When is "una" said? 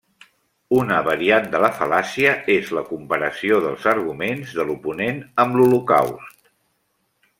0.77-0.95